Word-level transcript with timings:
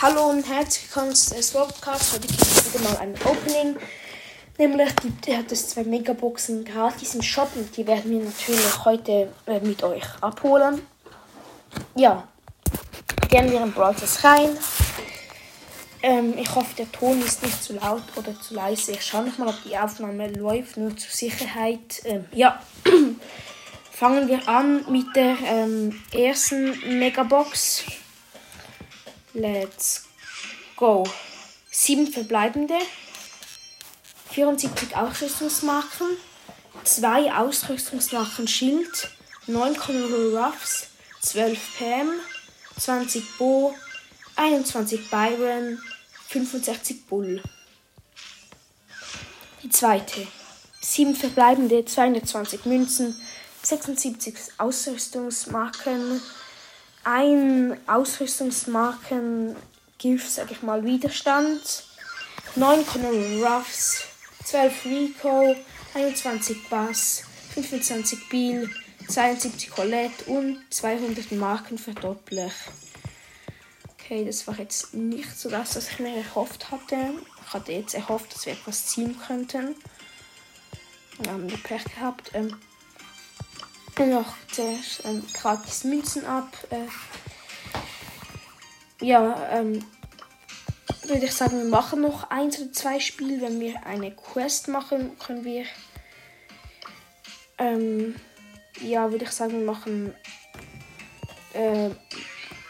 Hallo 0.00 0.26
und 0.30 0.48
herzlich 0.48 0.84
willkommen 0.84 1.12
zu 1.12 1.34
der 1.34 1.42
Swapcast. 1.42 2.12
Heute 2.12 2.28
gibt 2.28 2.40
es 2.40 2.72
wieder 2.72 2.88
mal 2.88 2.98
ein 2.98 3.14
Opening. 3.24 3.76
Nämlich 4.56 4.94
gibt, 4.94 5.50
es 5.50 5.70
zwei 5.70 5.82
Megaboxen 5.82 6.64
gratis 6.64 7.16
im 7.16 7.22
Shop 7.22 7.50
und 7.56 7.76
die 7.76 7.84
werden 7.84 8.08
wir 8.08 8.20
natürlich 8.20 8.84
heute 8.84 9.32
äh, 9.46 9.58
mit 9.58 9.82
euch 9.82 10.04
abholen. 10.20 10.82
Ja, 11.96 12.28
gehen 13.28 13.50
wir 13.50 13.60
in 13.60 13.72
Brawlers 13.72 14.22
rein. 14.22 14.50
Ähm, 16.04 16.34
ich 16.38 16.54
hoffe, 16.54 16.76
der 16.78 16.92
Ton 16.92 17.20
ist 17.20 17.42
nicht 17.42 17.60
zu 17.60 17.72
laut 17.72 18.04
oder 18.14 18.40
zu 18.40 18.54
leise. 18.54 18.92
Ich 18.92 19.04
schaue 19.04 19.24
noch 19.24 19.38
mal, 19.38 19.48
ob 19.48 19.64
die 19.64 19.76
Aufnahme 19.76 20.28
läuft, 20.28 20.76
nur 20.76 20.96
zur 20.96 21.10
Sicherheit. 21.10 22.02
Ähm, 22.04 22.24
ja, 22.30 22.62
fangen 23.90 24.28
wir 24.28 24.46
an 24.48 24.84
mit 24.92 25.16
der 25.16 25.36
ähm, 25.44 26.00
ersten 26.12 27.00
Megabox. 27.00 27.82
Let's 29.38 30.02
go. 30.74 31.04
Sieben 31.70 32.08
verbleibende. 32.08 32.74
74 34.32 34.96
Ausrüstungsmarken, 34.96 36.08
2 36.82 37.32
Ausrüstungsmarken 37.32 38.48
Schild, 38.48 39.08
9 39.46 39.76
Colonel 39.76 40.36
Ruffs, 40.36 40.88
12 41.20 41.78
Pam, 41.78 42.10
20 42.80 43.38
Bo, 43.38 43.74
21 44.34 45.08
Byron, 45.08 45.80
65 46.26 47.06
Bull. 47.06 47.40
Die 49.62 49.70
zweite. 49.70 50.26
7 50.80 51.14
verbleibende, 51.14 51.84
220 51.84 52.64
Münzen, 52.64 53.14
76 53.62 54.34
Ausrüstungsmarken, 54.58 56.20
1 57.04 57.76
Ausrüstungsmarken 57.86 59.56
Gift, 59.98 60.30
sag 60.30 60.50
ich 60.50 60.62
mal, 60.62 60.84
Widerstand, 60.84 61.84
9 62.54 62.86
Colonel 62.86 63.44
Ruffs, 63.44 64.04
12 64.44 64.84
Rico, 64.84 65.56
21 65.94 66.68
Bass, 66.68 67.24
25 67.54 68.28
Biel, 68.28 68.70
72 69.08 69.70
Colette 69.70 70.24
und 70.26 70.58
200 70.70 71.32
Marken 71.32 71.78
Verdoppler. 71.78 72.50
Okay, 73.94 74.24
das 74.24 74.46
war 74.46 74.58
jetzt 74.58 74.94
nicht 74.94 75.38
so 75.38 75.50
das, 75.50 75.76
was 75.76 75.90
ich 75.90 75.98
mir 75.98 76.16
erhofft 76.16 76.70
hatte. 76.70 76.96
Ich 77.46 77.52
hatte 77.54 77.72
jetzt 77.72 77.94
erhofft, 77.94 78.34
dass 78.34 78.46
wir 78.46 78.52
etwas 78.52 78.86
ziehen 78.86 79.18
könnten. 79.26 79.74
Wir 81.18 81.32
haben 81.32 81.48
Pech 81.62 81.84
gehabt. 81.84 82.30
Ähm, 82.34 82.56
zuerst 84.52 85.04
ähm, 85.04 85.24
gratis 85.32 85.84
Münzen 85.84 86.24
ab. 86.24 86.48
Äh, 86.70 86.86
ja, 89.04 89.48
ähm, 89.50 89.84
würde 91.04 91.26
ich 91.26 91.32
sagen, 91.32 91.58
wir 91.58 91.68
machen 91.68 92.02
noch 92.02 92.30
eins 92.30 92.60
oder 92.60 92.72
zwei 92.72 93.00
Spiele. 93.00 93.40
Wenn 93.40 93.60
wir 93.60 93.84
eine 93.84 94.12
Quest 94.12 94.68
machen, 94.68 95.18
können 95.18 95.44
wir. 95.44 95.64
Ähm, 97.58 98.14
ja, 98.80 99.10
würde 99.10 99.24
ich 99.24 99.32
sagen, 99.32 99.52
wir 99.52 99.66
machen. 99.66 100.14
Äh, 101.54 101.90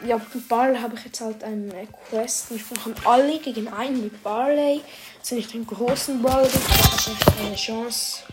ja, 0.05 0.19
mit 0.33 0.47
Barley 0.47 0.79
habe 0.79 0.95
ich 0.95 1.05
jetzt 1.05 1.21
halt 1.21 1.43
eine 1.43 1.87
Quest. 2.09 2.49
Wir 2.51 2.59
machen 2.75 2.95
alle 3.05 3.39
gegen 3.39 3.67
einen 3.67 4.01
mit 4.03 4.23
Barley. 4.23 4.81
Also 5.19 5.35
nicht 5.35 5.53
den 5.53 5.67
großen 5.67 6.21
Brawler, 6.21 6.43
das 6.43 7.07
ist 7.07 7.39
eine 7.39 7.55
Chance. 7.55 8.23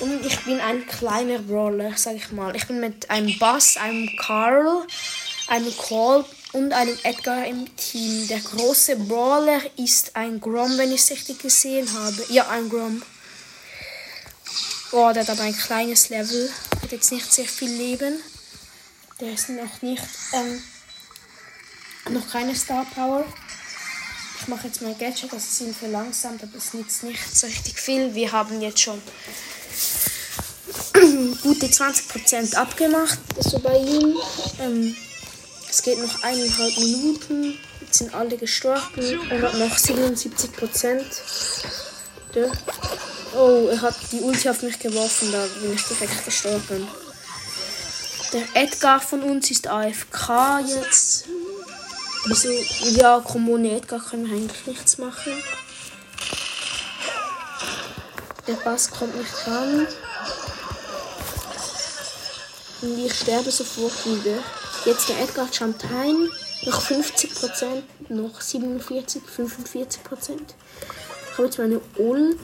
Und 0.00 0.24
ich 0.24 0.38
bin 0.44 0.60
ein 0.60 0.86
kleiner 0.86 1.40
Brawler, 1.40 1.92
sag 1.96 2.14
ich 2.14 2.30
mal. 2.30 2.54
Ich 2.54 2.66
bin 2.66 2.78
mit 2.78 3.10
einem 3.10 3.36
Bass, 3.38 3.76
einem 3.76 4.08
Carl, 4.16 4.86
einem 5.48 5.76
Colt 5.76 6.26
und 6.52 6.72
einem 6.72 6.96
Edgar 7.02 7.44
im 7.46 7.74
Team. 7.76 8.28
Der 8.28 8.38
große 8.38 8.96
Brawler 8.96 9.60
ist 9.76 10.14
ein 10.14 10.40
Grom, 10.40 10.78
wenn 10.78 10.92
ich 10.92 11.00
es 11.00 11.10
richtig 11.10 11.40
gesehen 11.40 11.88
habe. 11.92 12.24
Ja, 12.28 12.48
ein 12.48 12.68
Grom. 12.68 13.02
Oh, 14.92 15.10
der 15.12 15.22
hat 15.22 15.30
aber 15.30 15.42
ein 15.42 15.56
kleines 15.56 16.10
Level. 16.10 16.48
Hat 16.80 16.92
jetzt 16.92 17.10
nicht 17.10 17.32
sehr 17.32 17.46
viel 17.46 17.70
Leben. 17.70 18.22
Der 19.20 19.32
ist 19.32 19.48
noch 19.48 19.82
nicht, 19.82 20.02
ähm, 20.32 20.62
noch 22.10 22.30
keine 22.30 22.54
Star 22.54 22.86
Power. 22.94 23.24
Ich 24.40 24.46
mache 24.46 24.68
jetzt 24.68 24.80
mein 24.80 24.96
Gadget, 24.96 25.32
das 25.32 25.44
ist 25.44 25.60
ihn 25.60 25.74
verlangsamt, 25.74 26.42
aber 26.42 26.56
es 26.56 26.72
nützt 26.72 27.02
nicht 27.02 27.36
so 27.36 27.48
richtig 27.48 27.80
viel. 27.80 28.14
Wir 28.14 28.30
haben 28.30 28.60
jetzt 28.60 28.80
schon 28.80 29.02
gute 31.42 31.66
20% 31.66 32.54
abgemacht, 32.54 33.18
so 33.40 33.58
bei 33.58 33.76
ihm. 33.78 34.16
Ähm, 34.60 34.96
es 35.70 35.82
geht 35.82 35.98
noch 36.00 36.22
eineinhalb 36.22 36.78
Minuten. 36.78 37.58
Jetzt 37.80 37.98
sind 37.98 38.14
alle 38.14 38.36
gestorben. 38.36 39.20
Er 39.30 39.42
hat 39.42 39.54
noch 39.58 39.76
77 39.76 40.52
Prozent. 40.52 41.06
Oh, 43.36 43.68
er 43.70 43.80
hat 43.80 43.94
die 44.12 44.20
Ulti 44.20 44.48
auf 44.48 44.62
mich 44.62 44.78
geworfen. 44.78 45.32
Da 45.32 45.44
bin 45.60 45.74
ich 45.74 45.82
direkt 45.84 46.24
gestorben. 46.24 46.88
Der 48.32 48.44
Edgar 48.54 49.00
von 49.00 49.22
uns 49.22 49.50
ist 49.50 49.68
AFK 49.68 50.60
jetzt. 50.66 51.24
Wieso? 52.26 52.50
Ja, 52.90 53.22
komm, 53.24 53.48
ohne 53.48 53.76
Edgar 53.76 54.00
können 54.00 54.26
wir 54.26 54.36
eigentlich 54.36 54.66
nichts 54.66 54.98
machen. 54.98 55.32
Der 58.46 58.54
Bass 58.54 58.90
kommt 58.90 59.16
nicht 59.16 59.46
ran. 59.46 59.86
Und 62.80 62.98
ich 62.98 63.12
sterbe 63.12 63.50
sofort 63.50 63.92
wieder. 64.06 64.38
Jetzt 64.84 65.08
der 65.08 65.20
Edgar 65.20 65.48
jumpt 65.52 65.84
ein. 65.84 66.28
Noch 66.64 66.82
50%, 66.82 67.82
noch 68.08 68.40
47, 68.40 69.22
45%. 69.22 69.98
Ich 71.30 71.38
habe 71.38 71.44
jetzt 71.44 71.58
meine 71.58 71.80
Ult. 71.96 72.38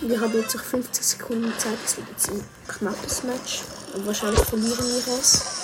Wir 0.00 0.20
haben 0.20 0.34
jetzt 0.34 0.54
noch 0.54 0.64
50 0.64 1.04
Sekunden 1.04 1.52
Zeit. 1.58 1.78
Es 1.84 1.96
wird 1.96 2.08
jetzt 2.10 2.30
ein 2.30 2.44
knappes 2.68 3.22
Match. 3.22 3.62
Und 3.94 4.06
wahrscheinlich 4.06 4.40
verlieren 4.40 4.78
wir 4.78 5.18
es. 5.18 5.55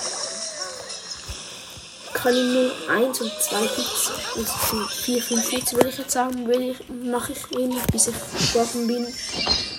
Kann 2.23 2.37
ich 2.37 2.53
nur 2.53 2.71
1 2.89 3.19
und 3.19 3.31
2 3.37 3.59
Hits, 3.59 4.11
also 4.37 4.87
4, 5.03 5.21
5 5.21 5.49
Hits 5.49 5.73
würde 5.73 5.89
ich 5.89 5.97
jetzt 5.97 6.11
sagen, 6.11 6.49
ich, 6.49 6.77
mache 7.03 7.33
ich 7.33 7.59
ihn, 7.59 7.75
bis 7.91 8.07
ich 8.07 8.15
gestorben 8.37 8.87
bin. 8.87 9.13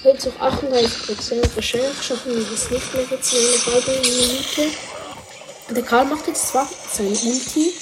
Jetzt 0.05 0.27
noch 0.27 0.39
38%. 0.39 1.55
Wahrscheinlich 1.55 2.03
schaffen 2.03 2.37
wir 2.37 2.45
das 2.45 2.71
nicht 2.71 2.95
mehr 2.95 3.07
jetzt 3.11 3.33
in 3.33 3.39
einer 3.39 3.67
halben 3.75 4.03
Minute. 4.03 4.77
Der 5.71 5.83
Karl 5.85 6.05
macht 6.05 6.27
jetzt 6.27 6.49
zwar 6.49 6.69
seine 6.93 7.09
Ulti. 7.09 7.73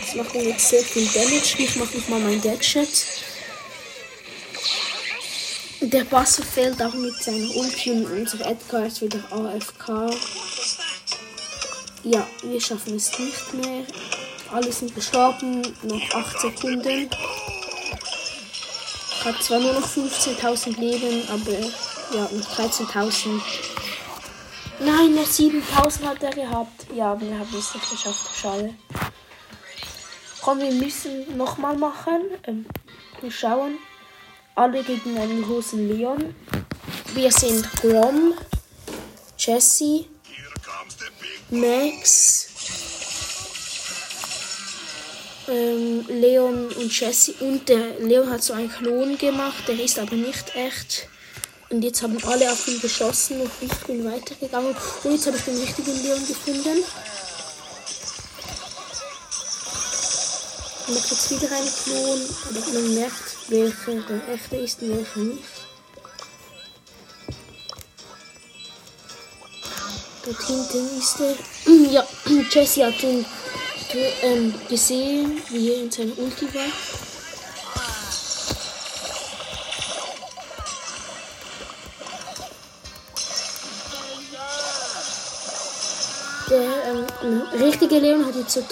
Das 0.00 0.14
macht 0.16 0.34
ihm 0.34 0.48
jetzt 0.48 0.68
sehr 0.68 0.82
viel 0.82 1.06
Damage. 1.06 1.54
Ich 1.58 1.76
mache 1.76 1.98
nochmal 1.98 2.18
mein 2.18 2.40
Gadget. 2.40 3.06
Der 5.80 6.02
Bass 6.02 6.40
fehlt 6.52 6.82
auch 6.82 6.94
mit 6.94 7.14
seiner 7.22 7.54
Ulti 7.54 7.92
und 7.92 8.06
unser 8.06 8.44
Edgar 8.44 8.86
ist 8.86 9.02
wieder 9.02 9.22
AFK. 9.30 10.10
Ja, 12.04 12.26
wir 12.42 12.60
schaffen 12.60 12.96
es 12.96 13.18
nicht 13.18 13.54
mehr. 13.54 13.84
Alle 14.52 14.72
sind 14.72 14.94
gestorben. 14.94 15.62
Noch 15.82 16.14
8 16.14 16.40
Sekunden. 16.40 17.10
Ich 19.10 19.24
habe 19.24 19.40
zwar 19.40 19.58
nur 19.58 19.72
noch 19.72 19.86
15.000 19.86 20.78
Leben, 20.78 21.28
aber 21.28 21.58
ja, 22.16 22.28
noch 22.32 22.58
13.000. 22.58 23.40
Nein, 24.80 25.14
nur 25.14 25.24
7000 25.24 26.06
hat 26.06 26.22
er 26.22 26.30
gehabt. 26.30 26.86
Ja, 26.94 27.20
wir 27.20 27.36
haben 27.36 27.58
es 27.58 27.74
nicht 27.74 27.90
geschafft. 27.90 28.30
Schade. 28.34 28.74
Komm, 30.40 30.60
wir 30.60 30.72
müssen 30.72 31.36
nochmal 31.36 31.76
machen. 31.76 32.22
Ähm, 32.44 32.64
wir 33.20 33.30
schauen. 33.30 33.76
Alle 34.54 34.82
gegen 34.82 35.18
einen 35.18 35.42
großen 35.42 35.88
Leon. 35.88 36.34
Wir 37.14 37.32
sind 37.32 37.70
Grom, 37.80 38.34
Jesse, 39.36 40.04
Max, 41.50 42.46
ähm, 45.48 46.04
Leon 46.08 46.68
und 46.68 47.00
Jesse. 47.00 47.32
Und 47.40 47.68
der 47.68 47.98
Leon 48.00 48.28
hat 48.28 48.42
so 48.42 48.52
einen 48.52 48.70
Klon 48.70 49.16
gemacht. 49.16 49.66
Der 49.66 49.80
ist 49.80 49.98
aber 49.98 50.14
nicht 50.14 50.54
echt. 50.54 51.08
Und 51.70 51.82
jetzt 51.82 52.02
haben 52.02 52.16
alle 52.24 52.50
auf 52.50 52.66
ihn 52.68 52.80
geschossen 52.80 53.40
und 53.40 53.50
ich 53.60 53.74
bin 53.86 54.04
weitergegangen. 54.04 54.74
Und 55.04 55.12
jetzt 55.12 55.26
habe 55.26 55.36
ich 55.36 55.42
den 55.44 55.58
richtigen 55.58 56.02
Leon 56.02 56.26
gefunden. 56.26 56.84
Ich 60.86 60.94
mache 60.94 61.14
jetzt 61.14 61.30
wieder 61.30 61.52
einen 61.54 61.70
Klon, 61.84 62.20
aber 62.48 62.72
man 62.72 62.94
merkt, 62.94 63.36
welcher 63.48 64.00
der 64.08 64.34
echte 64.34 64.56
ist 64.56 64.82
und 64.82 64.96
welcher 64.96 65.20
nicht. 65.20 65.57
Dort 70.28 70.42
hinten 70.46 70.98
ist 70.98 71.20
er. 71.20 71.34
Ja, 71.90 72.06
Jesse 72.50 72.84
hat 72.84 73.02
ihn 73.02 73.24
ähm, 74.22 74.54
gesehen, 74.68 75.40
wie 75.48 75.72
er 75.72 75.80
in 75.84 75.90
seinem 75.90 76.12
Ulti 76.18 76.44
war. 76.52 76.64
Der 86.50 86.60
ähm, 87.22 87.42
Ein 87.50 87.62
richtiger 87.62 87.98
Leon 87.98 88.26
hat 88.26 88.36
jetzt 88.36 88.52
so, 88.52 88.62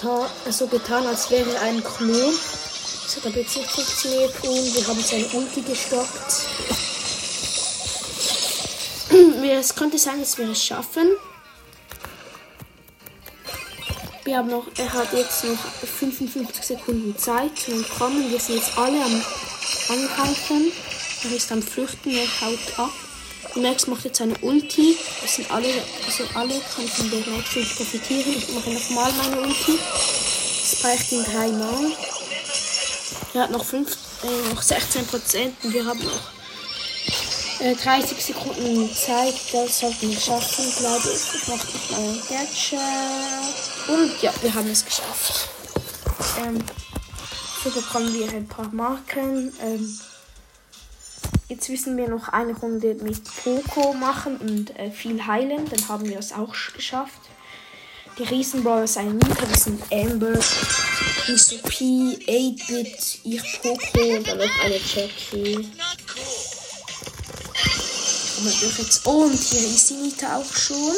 so 0.51 0.67
getan, 0.67 1.07
als 1.07 1.31
wäre 1.31 1.55
er 1.55 1.61
ein 1.61 1.83
Klon. 1.83 2.35
Das 3.03 3.15
hat 3.15 3.25
aber 3.25 3.37
jetzt 3.39 3.57
nicht 3.57 3.71
funktioniert 3.71 4.33
und 4.43 4.75
wir 4.75 4.87
haben 4.87 5.01
seine 5.01 5.25
Ulti 5.29 5.61
gestoppt. 5.61 6.45
es 9.59 9.73
könnte 9.73 9.97
sein, 9.97 10.19
dass 10.19 10.37
wir 10.37 10.47
es 10.51 10.63
schaffen. 10.63 11.07
Wir 14.27 14.39
haben 14.39 14.49
noch, 14.49 14.65
er 14.77 14.91
hat 14.91 15.13
jetzt 15.13 15.45
noch 15.45 15.57
55 15.57 16.61
Sekunden 16.61 17.17
Zeit 17.17 17.57
zu 17.57 17.71
entkommen. 17.71 18.29
Wir 18.29 18.37
sind 18.37 18.55
jetzt 18.55 18.77
alle 18.77 19.01
am 19.01 19.23
Angreifen. 19.87 20.69
Er 21.23 21.31
ist 21.33 21.49
am 21.49 21.61
Flüchten, 21.61 22.09
er 22.09 22.41
haut 22.41 22.59
ab. 22.77 22.91
Max 23.55 23.87
macht 23.87 24.03
jetzt 24.03 24.17
seine 24.17 24.37
Ulti. 24.39 24.97
Das 25.21 25.35
sind 25.35 25.49
alle, 25.49 25.69
also 26.05 26.25
alle 26.33 26.59
können 26.75 26.89
von 26.89 27.09
der 27.09 27.21
Max 27.21 27.51
profitieren. 27.77 28.33
Ich 28.37 28.49
mache 28.53 28.69
nochmal 28.69 29.13
meine 29.13 29.47
Ulti. 29.47 29.79
Das 29.79 30.83
reicht 30.83 31.09
ihn 31.13 31.23
dreimal. 31.23 31.91
Er 33.33 33.43
hat 33.43 33.51
noch, 33.51 33.63
5, 33.63 33.97
äh, 34.23 34.53
noch 34.53 34.61
16 34.61 35.07
Prozent 35.07 35.55
und 35.63 35.73
wir 35.73 35.85
haben 35.85 36.03
noch 36.03 37.61
äh, 37.61 37.73
30 37.75 38.21
Sekunden 38.21 38.93
Zeit. 38.93 39.35
Das 39.53 39.79
sollten 39.79 40.09
wir 40.09 40.19
schaffen, 40.19 40.65
glaube 40.79 41.13
ich. 41.13 41.41
Ich 41.41 41.47
mache 41.47 41.67
noch 41.71 41.91
mal 41.91 42.09
ein 42.09 42.21
Gadget. 42.27 43.66
Und 43.87 44.21
ja, 44.21 44.33
wir 44.41 44.53
haben 44.53 44.69
es 44.69 44.85
geschafft. 44.85 45.49
Ähm, 46.43 46.63
so 47.63 47.69
bekommen 47.69 48.13
wir 48.13 48.29
ein 48.29 48.47
paar 48.47 48.69
Marken. 48.69 49.53
Ähm, 49.61 49.99
Jetzt 51.49 51.69
müssen 51.69 51.95
wir 51.95 52.09
noch 52.09 52.27
eine 52.27 52.53
Runde 52.53 52.95
mit 52.95 53.21
Poco 53.41 53.93
machen 53.93 54.35
und 54.37 54.77
äh, 54.77 54.91
viel 54.91 55.25
heilen. 55.25 55.65
Dann 55.69 55.87
haben 55.87 56.09
wir 56.09 56.19
es 56.19 56.33
auch 56.33 56.53
geschafft. 56.75 57.21
Die 58.17 58.23
Riesenbrawler 58.23 58.85
sind 58.85 59.13
Nita, 59.13 59.45
die 59.45 59.57
sind 59.57 59.81
Amber, 59.89 60.33
Mr. 60.33 61.69
P, 61.69 62.17
8-Bit, 62.27 63.19
ich 63.23 63.61
Poco 63.61 64.17
und 64.17 64.27
dann 64.27 64.39
noch 64.39 64.59
eine 64.65 64.77
Jackie. 64.77 65.69
Und 69.05 69.33
hier 69.33 69.59
ist 69.59 69.89
die 69.89 69.93
Nita 69.93 70.35
auch 70.37 70.53
schon. 70.53 70.95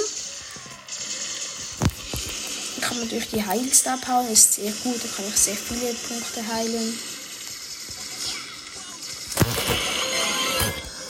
Man 3.00 3.08
durch 3.08 3.30
die 3.30 3.46
Heilstab 3.46 4.06
hauen, 4.10 4.30
ist 4.30 4.56
sehr 4.56 4.72
gut, 4.84 4.96
da 5.02 5.08
kann 5.16 5.26
ich 5.30 5.38
sehr 5.38 5.56
viele 5.56 5.94
Punkte 5.94 6.46
heilen. 6.46 7.00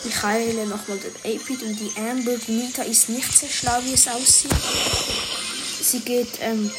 Ich 0.05 0.21
heile 0.21 0.67
nochmal 0.67 0.99
den 0.99 1.15
Apid 1.15 1.63
und 1.63 1.79
die 1.79 1.91
Amber. 1.97 2.37
Die 2.37 2.51
Nita 2.51 2.83
ist 2.83 3.09
nicht 3.09 3.35
sehr 3.35 3.49
schlau, 3.49 3.79
wie 3.85 3.93
es 3.93 4.07
aussieht. 4.07 4.51
Sie 5.81 6.01
geht, 6.01 6.27
ähm, 6.41 6.69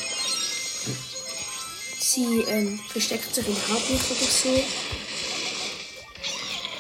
sie 1.99 2.43
ähm, 2.43 2.79
versteckt 2.93 3.35
sich 3.35 3.49
im 3.49 3.57
Hauptbuch 3.69 4.11
oder 4.11 4.31
so. 4.31 4.65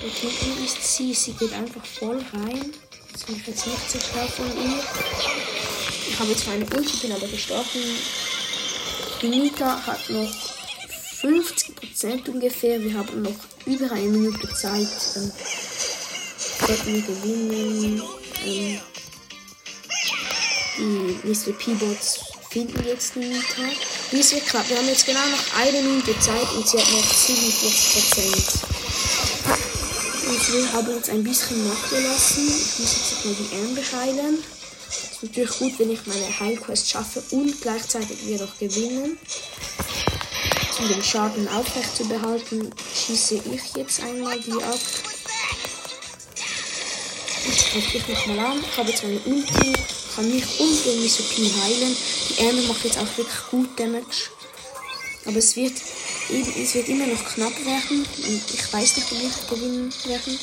Dort 0.02 0.14
hinten 0.14 0.64
ist 0.64 0.96
sie. 0.96 1.14
Sie 1.14 1.32
geht 1.32 1.52
einfach 1.52 1.84
voll 1.84 2.24
rein. 2.32 2.72
Das 3.12 3.22
ich 3.28 3.46
jetzt 3.46 3.66
nicht 3.66 3.90
so 3.90 3.98
schlau 3.98 4.26
von 4.28 4.46
ihr. 4.46 5.49
Ich 6.20 6.22
habe 6.22 6.32
jetzt 6.32 6.46
meine 6.48 6.66
Ulti, 6.66 6.98
bin 6.98 7.12
aber 7.12 7.26
gestorben. 7.28 7.80
Nita 9.22 9.86
hat 9.86 10.10
noch 10.10 10.30
50% 11.22 12.28
ungefähr. 12.28 12.78
Wir 12.78 12.92
haben 12.92 13.22
noch 13.22 13.36
über 13.64 13.90
eine 13.90 14.06
Minute 14.06 14.46
Zeit. 14.50 14.86
Ähm, 15.16 15.32
sollten 16.66 16.92
wir 16.92 17.00
gewinnen. 17.00 18.02
Ähm, 18.44 18.80
die 20.76 21.26
Mr. 21.26 21.52
P-Bots 21.52 22.20
finden 22.50 22.84
jetzt 22.84 23.16
Nita. 23.16 23.62
Wie 24.10 24.20
es 24.20 24.34
wird 24.34 24.44
klappt. 24.44 24.68
Wir 24.68 24.76
haben 24.76 24.88
jetzt 24.88 25.06
genau 25.06 25.26
noch 25.26 25.58
eine 25.58 25.80
Minute 25.80 26.18
Zeit 26.18 26.52
und 26.54 26.68
sie 26.68 26.76
hat 26.76 26.92
noch 26.92 27.14
47 27.14 28.60
Und 30.28 30.52
wir 30.52 30.72
haben 30.74 30.88
uns 30.88 31.08
ein 31.08 31.24
bisschen 31.24 31.66
nachgelassen. 31.66 32.46
Ich 32.46 32.78
muss 32.78 32.94
jetzt 32.94 33.24
mal 33.24 33.34
die 33.34 33.56
Amber 33.56 33.98
heilen. 33.98 34.59
Natürlich 35.22 35.58
gut, 35.58 35.78
wenn 35.78 35.90
ich 35.90 36.06
meine 36.06 36.40
Heilquest 36.40 36.90
schaffe 36.90 37.22
und 37.30 37.60
gleichzeitig 37.60 38.26
wir 38.26 38.40
noch 38.40 38.58
gewinnen. 38.58 39.18
Um 40.78 40.88
den 40.88 41.02
Schaden 41.02 41.46
aufrecht 41.48 41.94
zu 41.94 42.08
behalten, 42.08 42.70
schieße 42.94 43.42
ich 43.52 43.76
jetzt 43.76 44.02
einmal 44.02 44.40
die 44.40 44.52
ab. 44.52 44.78
Ich 47.46 47.72
greife 47.72 47.98
dich 47.98 48.26
nochmal 48.26 48.46
an. 48.46 48.64
Ich 48.64 48.78
habe 48.78 48.90
jetzt 48.90 49.02
meine 49.02 49.20
Ulti. 49.20 49.72
Kann 50.16 50.30
mich 50.30 50.44
und 50.58 50.86
den 50.86 51.02
Misopin 51.02 51.50
heilen. 51.62 51.96
Die 52.28 52.42
Ärmel 52.42 52.66
macht 52.66 52.84
jetzt 52.84 52.98
auch 52.98 53.16
wirklich 53.16 53.46
gut 53.50 53.78
Damage. 53.78 54.30
Aber 55.26 55.36
es 55.36 55.54
wird, 55.54 55.74
es 56.30 56.74
wird 56.74 56.88
immer 56.88 57.06
noch 57.06 57.24
knapp 57.26 57.64
werden. 57.64 58.06
Und 58.26 58.42
ich 58.54 58.72
weiß 58.72 58.96
nicht, 58.96 59.12
ob 59.12 59.20
wir 59.20 59.56
gewinnen 59.56 59.92
werden. 60.06 60.38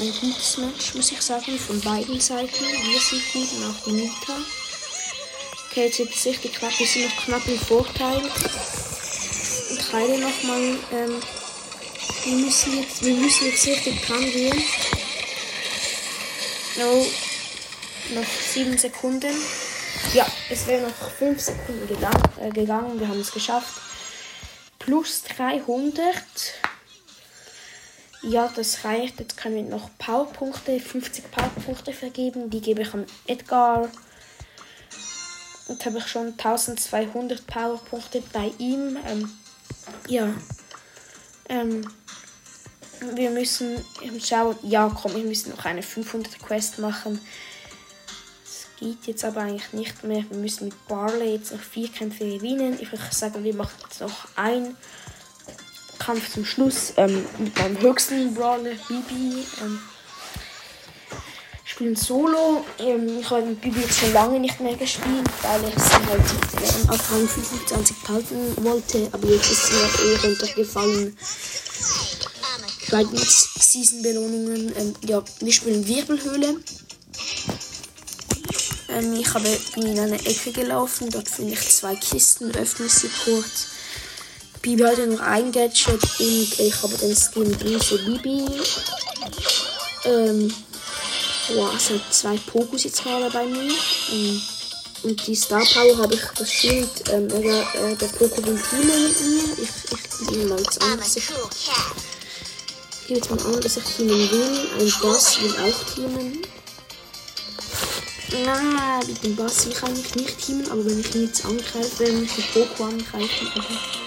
Ein 0.00 0.12
gutes 0.20 0.56
Match, 0.58 0.94
muss 0.94 1.12
ich 1.12 1.20
sagen. 1.20 1.58
Von 1.58 1.80
beiden 1.80 2.20
Seiten. 2.20 2.64
Wir 2.64 3.00
sind 3.00 3.32
gut 3.32 3.52
und 3.52 3.64
auch 3.64 3.84
die 3.84 3.92
Nita. 3.92 4.36
Okay, 5.70 5.86
jetzt 5.86 5.98
wird 5.98 6.14
es 6.14 6.26
richtig 6.26 6.54
knapp. 6.54 6.78
Wir 6.78 6.86
sind 6.86 7.04
noch 7.04 7.24
knapp 7.24 7.46
im 7.46 7.58
Vorteil. 7.58 8.22
Ich 9.70 9.92
heile 9.92 10.18
nochmal. 10.18 10.78
Ähm, 10.92 11.20
wir 12.24 12.36
müssen 12.36 12.78
jetzt, 12.78 13.04
wir 13.04 13.14
müssen 13.14 13.46
jetzt 13.46 13.66
richtig 13.66 14.06
dran 14.06 14.20
gehen. 14.20 14.62
No. 16.78 17.06
Noch 18.14 18.26
7 18.52 18.78
Sekunden. 18.78 19.34
Ja, 20.14 20.26
es 20.50 20.66
wäre 20.66 20.88
noch 20.88 21.10
5 21.18 21.40
Sekunden 21.40 21.86
gegangen, 21.86 22.22
äh, 22.40 22.50
gegangen. 22.50 22.98
Wir 22.98 23.08
haben 23.08 23.20
es 23.20 23.32
geschafft. 23.32 23.80
Plus 24.78 25.22
300. 25.36 26.24
Ja, 28.22 28.50
das 28.54 28.84
reicht. 28.84 29.18
Jetzt 29.18 29.36
können 29.36 29.56
wir 29.56 29.62
noch 29.64 29.90
Powerpunkte, 29.98 30.78
50 30.78 31.30
Powerpunkte 31.30 31.92
vergeben. 31.92 32.50
Die 32.50 32.60
gebe 32.60 32.82
ich 32.82 32.94
an 32.94 33.04
Edgar. 33.26 33.88
Und 35.66 35.84
habe 35.84 35.98
ich 35.98 36.06
schon 36.06 36.28
1200 36.28 37.44
Powerpunkte 37.46 38.22
bei 38.32 38.52
ihm. 38.58 38.96
Ähm, 39.08 39.30
ja. 40.06 40.32
Ähm, 41.48 41.88
wir 43.14 43.30
müssen 43.30 43.84
schauen. 44.24 44.56
Ja, 44.62 44.88
komm, 44.88 45.16
wir 45.16 45.24
müssen 45.24 45.50
noch 45.50 45.64
eine 45.64 45.82
500 45.82 46.38
Quest 46.38 46.78
machen. 46.78 47.20
Das 48.44 48.66
geht 48.78 49.04
jetzt 49.06 49.24
aber 49.24 49.40
eigentlich 49.40 49.72
nicht 49.72 50.04
mehr. 50.04 50.24
Wir 50.30 50.38
müssen 50.38 50.66
mit 50.66 50.86
Barley 50.86 51.34
jetzt 51.34 51.50
noch 51.50 51.60
vier 51.60 51.88
Kämpfe 51.88 52.24
gewinnen. 52.24 52.78
Ich 52.80 52.92
würde 52.92 53.02
sagen, 53.10 53.42
wir 53.42 53.54
machen 53.54 53.74
jetzt 53.82 54.00
noch 54.00 54.28
einen 54.36 54.76
Kampf 56.04 56.32
zum 56.32 56.44
Schluss 56.44 56.92
ähm, 56.96 57.24
mit 57.38 57.56
meinem 57.56 57.80
höchsten 57.80 58.34
Brawler, 58.34 58.74
Bibi. 58.88 59.46
Ähm, 59.60 59.78
spielen 61.64 61.94
Solo. 61.94 62.64
Ähm, 62.78 63.20
ich 63.20 63.30
habe 63.30 63.42
mit 63.46 63.60
Bibi 63.60 63.80
jetzt 63.80 64.00
schon 64.00 64.12
lange 64.12 64.40
nicht 64.40 64.60
mehr 64.60 64.76
gespielt, 64.76 65.28
weil 65.42 65.60
ich 65.68 65.82
sie 65.82 65.92
halt 65.92 66.22
ähm, 66.56 66.90
auf 66.90 67.12
Rang 67.12 67.28
25 67.28 67.96
halten 68.08 68.64
wollte. 68.64 69.08
Aber 69.12 69.28
jetzt 69.28 69.50
ist 69.50 69.66
sie 69.68 69.74
noch 69.74 70.04
eher 70.04 70.24
runtergefallen 70.24 71.16
bei 72.90 73.04
den 73.04 73.16
Season-Belohnungen. 73.16 74.72
Ähm, 74.76 74.94
ja, 75.06 75.22
wir 75.40 75.52
spielen 75.52 75.86
Wirbelhöhle. 75.86 76.56
Ähm, 78.88 79.14
ich 79.14 79.32
habe, 79.32 79.48
bin 79.74 79.86
in 79.86 79.98
eine 80.00 80.18
Ecke 80.26 80.50
gelaufen, 80.50 81.10
dort 81.10 81.28
finde 81.28 81.52
ich 81.52 81.60
zwei 81.70 81.94
Kisten, 81.94 82.50
öffne 82.56 82.88
sie 82.88 83.08
kurz. 83.24 83.71
Bibi 84.62 84.82
hatte 84.82 85.06
noch 85.08 85.20
ein 85.20 85.52
Gadget 85.52 86.02
und 86.20 86.58
ich 86.60 86.82
habe 86.82 86.96
den 86.98 87.16
Skin 87.16 87.50
Böse 87.58 87.98
Bibi. 87.98 88.46
Ähm, 90.04 90.54
wow, 91.54 91.74
es 91.76 91.88
sind 91.88 92.02
zwei 92.10 92.36
Pokus 92.46 92.84
jetzt 92.84 93.02
gerade 93.02 93.30
bei 93.30 93.44
mir. 93.44 93.72
Ähm, 94.12 94.42
und 95.02 95.26
die 95.26 95.34
Star 95.34 95.64
Power 95.74 95.98
habe 95.98 96.14
ich 96.14 96.22
das 96.38 96.50
Schild, 96.50 96.88
ähm, 97.10 97.28
der, 97.28 97.40
äh, 97.40 97.96
der 97.96 98.20
will 98.20 98.30
teamen 98.30 99.02
mit 99.02 99.20
mir. 99.20 99.64
Ich, 99.64 100.20
ich 100.20 100.30
nehme 100.30 100.50
mal 100.50 100.62
das 100.62 100.80
anders 100.80 101.16
gebe 103.12 103.18
jetzt 103.18 103.30
mal 103.30 103.54
an, 103.54 103.60
dass 103.60 103.76
ich 103.76 103.84
teamen 103.84 104.30
will. 104.30 104.68
Ein 104.78 104.92
Boss 105.00 105.40
will 105.42 105.50
auch 105.50 105.94
teamen. 105.94 106.42
Na, 108.44 109.00
mit 109.06 109.22
dem 109.22 109.36
Boss 109.36 109.66
will 109.66 109.72
ich 109.72 109.82
eigentlich 109.82 110.14
nicht 110.14 110.38
teamen, 110.38 110.70
aber 110.70 110.84
wenn 110.86 111.00
ich 111.00 111.14
ihn 111.14 111.26
jetzt 111.26 111.44
angreife, 111.44 111.98
wenn 111.98 112.24
ich 112.24 112.32
den 112.32 112.44
Poco 112.66 112.84
angreife, 112.84 114.01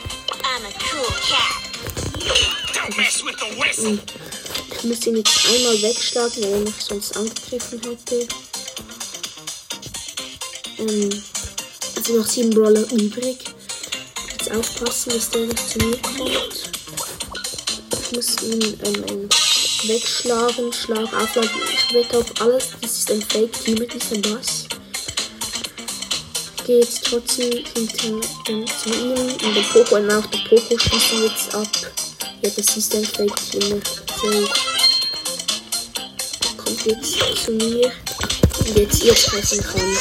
Und 3.78 4.02
ich 4.78 4.84
müsste 4.84 5.10
ihn 5.10 5.18
jetzt 5.18 5.48
einmal 5.48 5.82
wegschlagen, 5.82 6.44
weil 6.44 6.52
er 6.52 6.60
mich 6.60 6.76
sonst 6.80 7.18
angegriffen 7.18 7.82
hätte. 7.82 8.28
Ähm, 10.80 11.24
also 11.96 12.14
noch 12.18 12.28
sieben 12.28 12.50
Brawler 12.52 12.90
übrig. 12.92 13.38
Jetzt 14.32 14.52
aufpassen, 14.52 15.12
dass 15.12 15.30
der 15.30 15.42
nicht 15.42 15.70
zu 15.70 15.80
mir 15.80 15.98
kommt 15.98 16.76
muss 18.16 18.42
ihn 18.44 18.80
ähm, 18.84 19.30
wegschlagen, 19.88 20.72
Schlag, 20.72 21.14
Aufladen. 21.14 21.50
Ich 21.74 21.94
wette 21.94 22.20
auf 22.20 22.42
alles. 22.42 22.70
Das 22.82 22.92
ist 22.92 23.12
ein 23.12 23.22
Fake-Team 23.22 23.76
mit 23.76 23.94
diesem 23.94 24.22
Boss. 24.22 24.65
Gehe 26.66 26.80
jetzt 26.80 27.06
trotzdem 27.06 27.52
hinter 27.52 28.20
dem 28.48 28.66
zu 28.66 28.90
ihm 28.90 29.12
und 29.12 29.56
der 29.56 29.62
Poco 29.72 29.96
und 29.98 30.12
auch 30.12 30.26
der 30.26 30.40
Poco 30.50 30.78
schießen 30.78 31.24
jetzt 31.24 31.54
ab. 31.54 31.68
Ja, 32.42 32.50
das 32.50 32.78
ist 32.78 32.96
ein 32.96 33.06
Fake-Team. 33.06 33.82
So. 34.22 34.48
Kommt 36.58 36.86
jetzt 36.86 37.46
zu 37.46 37.52
mir 37.52 37.92
und 38.60 38.78
jetzt 38.78 39.04
ihr 39.04 39.14
treffen 39.14 39.62
kann. 39.62 39.98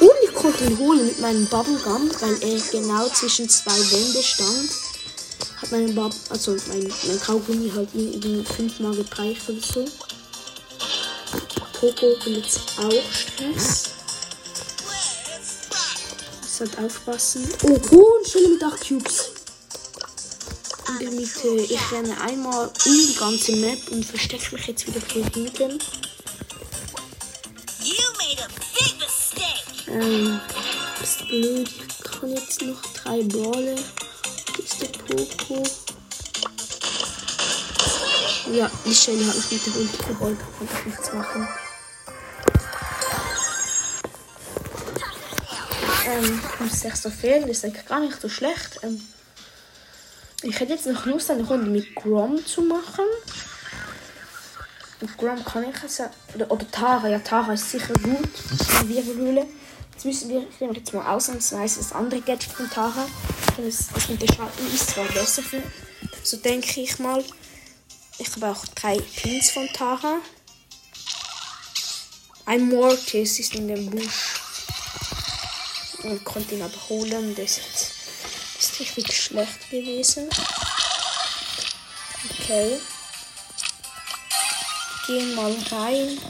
Und 0.00 0.10
ich 0.22 0.34
konnte 0.34 0.64
ihn 0.64 0.78
holen 0.78 1.06
mit 1.06 1.18
meinem 1.20 1.46
Bubblegum, 1.46 2.10
weil 2.20 2.42
er 2.42 2.60
genau 2.70 3.08
zwischen 3.08 3.48
zwei 3.48 3.70
Wände 3.70 4.22
stand. 4.22 4.70
Hat 5.62 5.70
mein 5.70 5.94
Bub, 5.94 6.12
also 6.28 6.56
mein, 6.68 6.92
mein 7.06 7.20
Kaugummi 7.20 7.70
halt 7.74 7.88
irgendwie 7.94 8.44
fünfmal 8.44 8.94
gepreicht 8.94 9.48
oder 9.48 9.60
so. 9.60 9.84
Poco 11.80 12.06
will 12.24 12.36
jetzt 12.36 12.60
auch 12.78 13.12
Stress. 13.12 13.91
Muss 16.62 16.76
halt 16.76 16.86
aufpassen. 16.86 17.48
Oh, 17.64 17.80
hohen 17.90 18.24
Schelle 18.24 18.48
mit 18.50 18.62
8 18.62 18.86
Cubes. 18.86 19.30
In 20.88 20.98
der 21.00 21.10
Mitte. 21.10 21.48
Ich 21.48 21.90
renne 21.90 22.20
einmal 22.20 22.68
um 22.68 22.92
die 22.92 23.16
ganze 23.18 23.56
Map 23.56 23.80
und 23.90 24.04
verstecke 24.04 24.54
mich 24.54 24.68
jetzt 24.68 24.86
wieder 24.86 25.00
hier 25.12 25.24
hinten. 25.24 25.80
Ähm, 29.88 30.40
das 31.00 31.10
ist 31.10 31.26
blöd. 31.26 31.68
Ich 31.68 32.20
kann 32.20 32.30
jetzt 32.30 32.62
noch 32.62 32.80
drei 32.94 33.22
Bälle. 33.24 33.76
Wo 34.54 34.62
ist 34.62 34.82
der 34.82 34.86
Poco? 34.86 35.64
Ja, 38.52 38.70
die 38.84 38.94
Shelly 38.94 39.24
hat 39.24 39.34
mich 39.34 39.50
mit 39.50 39.66
der 39.66 39.80
Ulti 39.80 39.96
geholt. 39.96 40.38
Konnte 40.58 40.74
ich 40.78 40.86
nichts 40.86 41.12
machen. 41.12 41.48
Ähm, 46.06 46.40
6 46.68 47.08
fehlen 47.08 47.48
ist 47.48 47.64
eigentlich 47.64 47.86
gar 47.86 48.00
nicht 48.00 48.20
so 48.20 48.28
schlecht. 48.28 48.80
Ähm, 48.82 49.00
ich 50.42 50.58
hätte 50.58 50.72
jetzt 50.72 50.86
noch 50.86 51.06
Lust, 51.06 51.30
eine 51.30 51.44
Runde 51.44 51.70
mit 51.70 51.94
Grom 51.94 52.44
zu 52.44 52.62
machen. 52.62 53.04
Mit 55.00 55.16
Grom 55.16 55.44
kann 55.44 55.64
ich 55.64 55.82
es 55.84 56.02
oder, 56.34 56.50
oder 56.50 56.68
Tara. 56.70 57.08
Ja, 57.08 57.20
Tara 57.20 57.52
ist 57.52 57.70
sicher 57.70 57.94
gut. 57.94 58.28
Die 58.82 58.88
Wirbelhöhle. 58.88 59.46
Jetzt 59.92 60.04
müssen 60.04 60.28
wir, 60.30 60.48
ich 60.48 60.60
nehme 60.60 60.74
jetzt 60.74 60.92
mal 60.92 61.06
ausnahmsweise 61.14 61.78
das 61.78 61.92
andere 61.92 62.20
Gadget 62.20 62.52
von 62.52 62.68
Tara. 62.68 63.06
Das, 63.56 63.88
das 63.94 64.08
mit 64.08 64.22
der 64.22 64.26
Schatten 64.26 64.66
ist 64.74 64.90
zwar 64.90 65.04
besser 65.04 65.42
für, 65.42 65.62
so 66.24 66.36
denke 66.38 66.80
ich 66.80 66.98
mal. 66.98 67.22
Ich 68.18 68.32
habe 68.34 68.48
auch 68.48 68.64
drei 68.74 68.98
Pins 68.98 69.50
von 69.50 69.68
Tara. 69.68 70.16
Ein 72.46 72.68
Mortis 72.68 73.38
ist 73.38 73.54
in 73.54 73.68
dem 73.68 73.90
Busch 73.90 74.41
und 76.04 76.24
konnte 76.24 76.54
ihn 76.54 76.62
aber 76.62 76.88
holen. 76.88 77.34
Das 77.34 77.58
ist 78.58 78.80
richtig 78.80 79.16
schlecht 79.16 79.70
gewesen. 79.70 80.28
Okay. 82.30 82.80
Gehen 85.06 85.34
mal 85.34 85.54
rein. 85.70 86.20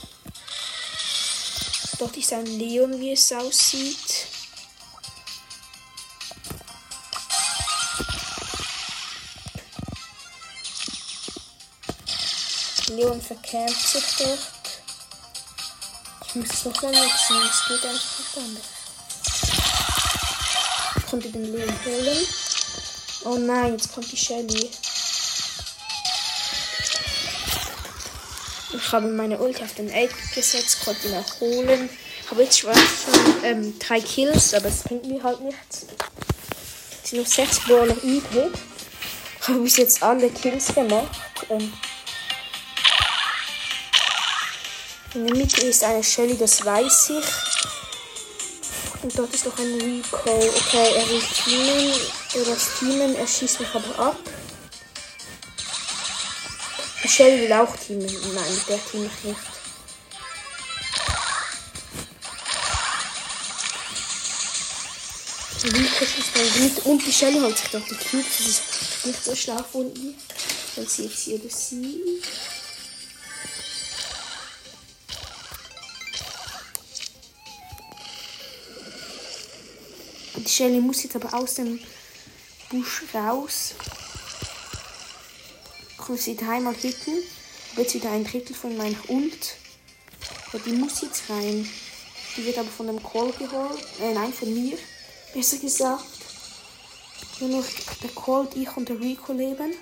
Dort 1.98 2.16
ist 2.16 2.32
ein 2.32 2.46
Leon, 2.46 2.98
wie 3.00 3.12
es 3.12 3.32
aussieht. 3.32 4.26
Leon 12.88 13.22
verkämpft 13.22 13.88
sich 13.88 14.04
dort. 14.18 14.38
Ich 16.26 16.34
muss 16.34 16.50
es 16.50 16.64
nochmal 16.64 16.92
nutzen, 16.92 17.42
es 17.48 17.68
geht 17.68 17.84
einfach 17.84 18.36
anders 18.36 18.81
konnte 21.12 21.28
den 21.28 21.52
Leon 21.52 21.68
holen. 21.84 22.26
Oh 23.24 23.36
nein, 23.36 23.72
jetzt 23.72 23.92
kommt 23.92 24.10
die 24.10 24.16
Shelly. 24.16 24.70
Ich 28.72 28.92
habe 28.92 29.08
meine 29.08 29.38
Ulti 29.38 29.62
auf 29.62 29.74
den 29.74 29.90
8 29.90 30.34
gesetzt, 30.34 30.78
konnte 30.82 31.08
ihn 31.08 31.14
auch 31.16 31.40
holen. 31.40 31.90
Habe 32.30 32.42
jetzt 32.44 32.60
schon 32.60 32.70
ähm, 33.44 33.78
drei 33.78 34.00
Kills, 34.00 34.54
aber 34.54 34.68
es 34.68 34.84
bringt 34.84 35.04
mir 35.04 35.22
halt 35.22 35.42
nichts. 35.42 35.84
Es 37.04 37.10
sind 37.10 37.20
noch 37.20 37.28
sechs 37.28 37.60
Brawler 37.60 37.96
übrig. 38.02 38.50
Ich 39.42 39.48
habe 39.48 39.58
bis 39.58 39.76
jetzt 39.76 40.02
alle 40.04 40.30
Kills 40.30 40.72
gemacht. 40.72 41.20
Ähm 41.50 41.72
in 45.14 45.26
der 45.26 45.36
Mitte 45.36 45.60
ist 45.62 45.82
eine 45.82 46.02
Shelly, 46.02 46.38
das 46.38 46.64
weiß 46.64 47.10
ich. 47.10 47.71
Und 49.02 49.18
dort 49.18 49.34
ist 49.34 49.44
noch 49.46 49.58
ein 49.58 49.80
Rico. 49.80 50.16
Okay, 50.16 50.94
er 50.94 51.08
will 51.08 51.20
teamen. 51.20 51.92
Er 52.34 52.44
das 52.44 52.78
teamen. 52.78 53.16
Er 53.16 53.26
schießt 53.26 53.60
mich 53.60 53.74
aber 53.74 53.98
ab. 53.98 54.16
Michelle 57.02 57.42
will 57.42 57.52
auch 57.52 57.76
teamen. 57.76 58.06
Nein, 58.06 58.60
der 58.68 58.78
team 58.86 59.06
ich 59.06 59.24
nicht. 59.24 59.40
Rico 65.64 66.04
schießt 66.04 66.36
mal 66.36 66.60
mit. 66.60 66.86
Und 66.86 67.04
die 67.04 67.12
Shelly 67.12 67.40
holt 67.40 67.58
sich 67.58 67.70
doch 67.70 67.82
die. 67.84 67.94
Das 67.94 68.40
ist 68.40 68.62
nicht 69.04 69.24
so 69.24 69.34
schlau 69.34 69.64
von 69.70 69.92
ihr. 69.96 70.14
Wenn 70.76 70.86
sie 70.86 71.06
jetzt 71.06 71.18
hier 71.18 71.40
das 71.40 71.70
sieht. 71.70 72.24
Shelly 80.52 80.80
muss 80.80 81.02
jetzt 81.02 81.16
aber 81.16 81.32
aus 81.32 81.54
dem 81.54 81.80
Busch 82.68 83.04
raus. 83.14 83.74
Kann 85.96 86.18
sie 86.18 86.36
dreimal 86.36 86.74
hitten. 86.74 87.14
Aber 87.72 87.80
jetzt 87.80 87.94
wieder 87.94 88.10
ein 88.10 88.24
Drittel 88.24 88.54
von 88.54 88.76
meiner 88.76 88.98
Ult. 89.08 89.56
Ja, 90.52 90.58
die 90.58 90.72
muss 90.72 91.00
jetzt 91.00 91.30
rein. 91.30 91.66
Die 92.36 92.44
wird 92.44 92.58
aber 92.58 92.68
von 92.68 92.86
dem 92.86 93.02
Call 93.02 93.32
geholt. 93.32 93.82
Äh, 93.98 94.12
nein, 94.12 94.30
von 94.30 94.52
mir. 94.52 94.76
Besser 95.32 95.56
gesagt. 95.56 96.04
Nur 97.40 97.48
noch 97.48 97.64
der 98.02 98.10
Call, 98.10 98.46
ich 98.54 98.76
und 98.76 98.90
der 98.90 99.00
Rico 99.00 99.32
leben. 99.32 99.74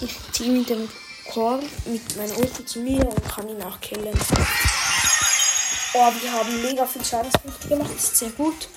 Ich 0.00 0.32
ziehe 0.32 0.52
mit 0.52 0.68
dem 0.68 0.88
Korn 1.30 1.60
mit 1.86 2.16
meiner 2.16 2.36
Ulti 2.38 2.64
zu 2.64 2.80
mir 2.80 3.06
und 3.06 3.28
kann 3.28 3.48
ihn 3.48 3.62
auch 3.62 3.80
killen. 3.80 4.18
Oh, 5.94 6.12
wir 6.20 6.32
haben 6.32 6.62
mega 6.62 6.86
viel 6.86 7.04
Schadenspunkte 7.04 7.68
gemacht, 7.68 7.90
ist 7.96 8.16
sehr 8.16 8.30
gut. 8.30 8.68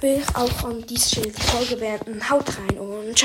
Will 0.00 0.22
auch 0.34 0.64
an 0.64 0.86
dieser 0.86 1.08
Stelle 1.08 1.32
die 1.32 1.42
Folge 1.42 1.76
beenden. 1.76 2.30
Haut 2.30 2.48
rein 2.56 2.78
und 2.78 3.14
ciao. 3.14 3.16